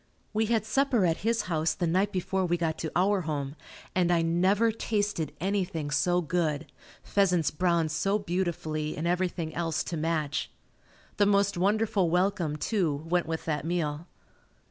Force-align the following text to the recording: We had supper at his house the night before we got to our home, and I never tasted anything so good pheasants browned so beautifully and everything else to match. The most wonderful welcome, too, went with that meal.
We 0.33 0.47
had 0.47 0.65
supper 0.65 1.05
at 1.05 1.17
his 1.17 1.43
house 1.43 1.75
the 1.75 1.85
night 1.85 2.11
before 2.11 2.43
we 2.43 2.57
got 2.57 2.79
to 2.79 2.91
our 2.95 3.21
home, 3.21 3.55
and 3.93 4.11
I 4.11 4.23
never 4.23 4.71
tasted 4.71 5.31
anything 5.39 5.91
so 5.91 6.21
good 6.21 6.65
pheasants 7.03 7.51
browned 7.51 7.91
so 7.91 8.17
beautifully 8.17 8.97
and 8.97 9.05
everything 9.05 9.53
else 9.53 9.83
to 9.83 9.97
match. 9.97 10.49
The 11.17 11.27
most 11.27 11.55
wonderful 11.55 12.09
welcome, 12.09 12.55
too, 12.55 13.03
went 13.07 13.27
with 13.27 13.45
that 13.45 13.63
meal. 13.63 14.07